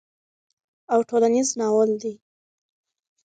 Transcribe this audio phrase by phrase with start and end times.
[0.93, 2.13] او ټولنيز ناول دی